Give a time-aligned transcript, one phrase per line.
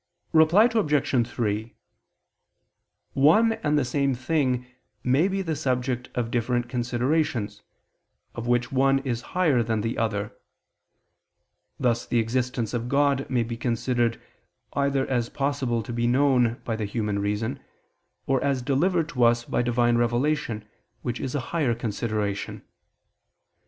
[0.33, 1.27] Reply Obj.
[1.29, 1.75] 3:
[3.13, 4.65] One and the same thing
[5.03, 7.61] may be the subject of different considerations,
[8.33, 10.35] of which one is higher than the other;
[11.79, 14.19] thus the existence of God may be considered,
[14.73, 17.59] either as possible to be known by the human reason,
[18.25, 20.67] or as delivered to us by Divine revelation,
[21.03, 22.63] which is a higher consideration.